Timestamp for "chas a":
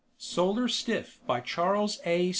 1.41-2.29